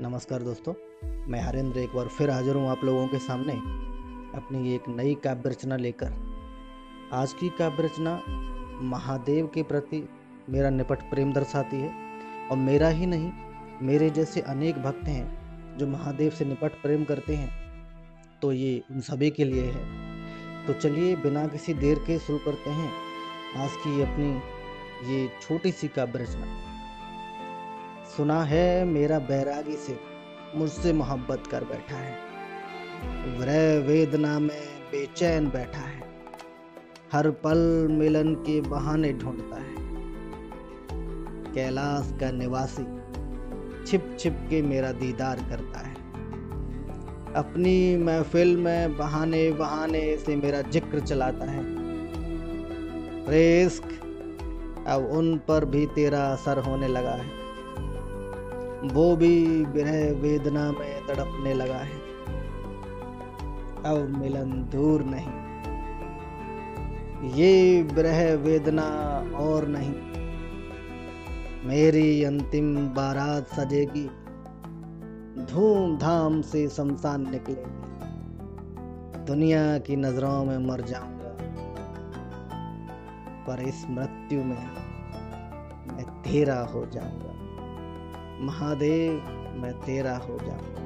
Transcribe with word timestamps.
नमस्कार 0.00 0.42
दोस्तों, 0.42 0.72
मैं 1.28 1.40
हरेंद्र 1.40 1.78
एक 1.80 1.94
बार 1.94 2.08
फिर 2.08 2.30
हाजिर 2.30 2.54
हूँ 2.54 2.68
आप 2.68 2.80
लोगों 2.84 3.06
के 3.08 3.18
सामने 3.18 3.52
अपनी 4.38 4.74
एक 4.74 4.88
नई 4.88 5.14
काव्य 5.14 5.50
रचना 5.50 5.76
लेकर। 5.76 6.12
आज 7.12 7.32
की 7.32 7.48
काव्य 7.48 7.82
रचना 7.82 8.14
महादेव 8.82 9.46
के 9.46 9.62
प्रति 9.62 10.02
मेरा 10.50 10.70
निपट 10.70 11.02
प्रेम 11.10 11.32
दर्शाती 11.32 11.76
है 11.76 11.92
और 12.50 12.56
मेरा 12.56 12.88
ही 12.88 13.06
नहीं, 13.06 13.30
मेरे 13.82 14.10
जैसे 14.10 14.40
अनेक 14.40 14.78
भक्त 14.78 15.08
हैं 15.08 15.76
जो 15.78 15.86
महादेव 15.86 16.30
से 16.30 16.44
निपट 16.44 16.82
प्रेम 16.82 17.04
करते 17.04 17.34
हैं। 17.34 17.52
तो 18.42 18.52
ये 18.52 18.82
उन 18.90 19.00
सभी 19.00 19.30
के 19.30 19.44
लिए 19.44 19.70
है। 19.70 20.66
तो 20.66 20.72
चलिए 20.72 21.16
बिना 21.16 21.46
किसी 21.46 21.74
देर 21.74 21.98
के 21.98 22.18
शुरू 22.18 22.38
करते 22.38 22.70
हैं 22.70 22.92
आज 23.56 23.76
की 23.76 24.00
अपनी 24.02 25.14
ये 25.14 25.28
छोटी 25.42 25.72
सी 25.72 25.88
काव्य 25.88 26.18
रचना। 26.18 26.73
सुना 28.16 28.42
है, 28.44 28.84
मेरा 28.84 29.18
बैरागी 29.18 29.76
से 29.76 29.98
मुझसे 30.56 30.92
मोहब्बत 30.92 31.42
कर 31.46 31.64
बैठा 31.64 31.96
है। 31.96 32.18
वह 33.38 33.86
वेदना 33.86 34.38
में 34.38 34.66
बेचैन 34.90 35.48
बैठा 35.48 35.80
है। 35.80 36.02
हर 37.12 37.30
पल 37.30 37.88
मिलन 37.90 38.34
के 38.34 38.60
बहाने 38.60 39.12
ढूंढता 39.12 39.56
है। 39.56 39.74
कैलाश 41.52 42.14
का 42.20 42.30
निवासी 42.30 42.86
छिप 43.86 44.16
छिप 44.18 44.46
के 44.50 44.62
मेरा 44.62 44.92
दीदार 44.92 45.36
करता 45.36 45.78
है। 45.78 45.94
अपनी 47.34 47.96
महफिल 47.96 48.56
में 48.56 48.96
बहाने 48.96 49.52
बहाने 49.52 50.16
से 50.16 50.36
मेरा 50.36 50.62
ज़िक्र 50.62 51.00
चलाता 51.00 51.50
है। 51.50 51.62
रिस्क, 53.28 53.84
अब 54.86 55.10
उन 55.12 55.38
पर 55.38 55.64
भी 55.64 55.86
तेरा 55.86 56.26
असर 56.26 56.58
होने 56.58 56.88
लगा 56.88 57.10
है। 57.10 57.43
वो 58.92 59.16
भी 59.16 59.64
विरह 59.64 60.12
वेदना 60.20 60.72
में 60.72 61.06
तड़पने 61.06 61.54
लगा 61.54 61.76
है। 61.76 62.14
अब 63.86 64.16
मिलन 64.18 64.68
दूर 64.72 65.02
नहीं। 65.04 65.44
ये 67.32 67.82
विरह 67.82 68.34
वेदना 68.34 68.82
और 69.36 69.68
नहीं। 69.68 69.94
मेरी 71.68 72.24
अंतिम 72.24 72.88
बारात 72.88 73.48
सजेगी। 73.48 74.10
धूमधाम 75.44 76.42
से 76.42 76.68
शमशान 76.68 77.30
निकलेगी। 77.30 77.84
दुनिया 79.24 79.78
की 79.78 79.96
नज़रों 79.96 80.44
में 80.44 80.58
मर 80.58 80.80
जाऊँगा। 80.80 81.38
पर 83.46 83.60
इस 83.60 83.86
मृत्यु 83.90 84.44
में 84.44 84.68
मैं 85.96 86.04
तेरा 86.04 86.60
हो 86.60 86.86
जाऊँगा। 86.86 87.43
महादेव, 88.40 89.12
मैं 89.62 89.72
तेरा 89.80 90.16
हो 90.16 90.38
जाऊँगा 90.38 90.82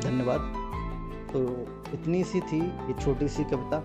धन्यवाद। 0.00 0.40
तो 1.32 1.66
इतनी 1.94 2.24
सी 2.24 2.40
थी, 2.40 2.60
ये 2.60 2.92
छोटी 3.00 3.28
सी 3.28 3.44
कविता। 3.44 3.76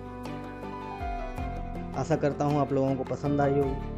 आशा 2.02 2.16
करता 2.16 2.46
हूँ 2.46 2.60
आप 2.60 2.74
लोगों 2.74 2.96
को 2.96 3.04
पसंद 3.04 3.42
आई 3.42 3.52
होगी। 3.52 3.94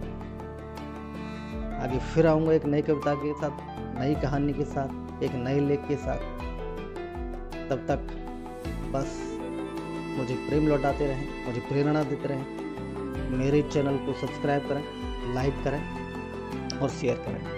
आगे 1.75 1.99
फिर 1.99 2.27
आऊँगा 2.27 2.53
एक 2.53 2.65
नई 2.65 2.81
कविता 2.81 3.13
के 3.13 3.33
साथ, 3.33 3.51
नई 3.99 4.15
कहानी 4.15 4.53
के 4.53 4.63
साथ, 4.63 5.23
एक 5.23 5.31
नए 5.33 5.59
लेख 5.59 5.79
के 5.79 5.95
साथ। 5.95 6.17
तब 7.69 7.85
तक 7.87 7.99
बस 8.93 9.37
मुझे 10.17 10.35
प्रेम 10.35 10.67
लौटाते 10.67 11.07
रहें, 11.07 11.45
मुझे 11.45 11.59
प्रेरणा 11.59 12.03
देते 12.03 12.27
रहें। 12.27 12.45
मेरे 13.37 13.61
चैनल 13.61 13.97
को 13.97 14.13
सब्सक्राइब 14.13 14.67
करें, 14.67 14.83
लाइक 15.33 15.53
करें 15.63 15.96
और 16.81 16.89
शेयर 16.89 17.15
करें। 17.15 17.56